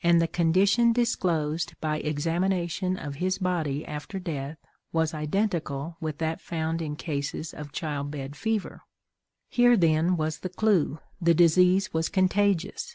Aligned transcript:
And 0.00 0.22
the 0.22 0.28
condition 0.28 0.92
disclosed 0.92 1.74
by 1.80 1.96
examination 1.98 2.96
of 2.96 3.16
his 3.16 3.38
body 3.38 3.84
after 3.84 4.20
death 4.20 4.58
was 4.92 5.12
identical 5.12 5.96
with 6.00 6.18
that 6.18 6.40
found 6.40 6.80
in 6.80 6.94
cases 6.94 7.52
of 7.52 7.72
child 7.72 8.12
bed 8.12 8.36
fever. 8.36 8.82
Here 9.48 9.76
then 9.76 10.16
was 10.16 10.38
the 10.38 10.48
clew; 10.50 11.00
the 11.20 11.34
disease 11.34 11.92
was 11.92 12.08
contagious. 12.08 12.94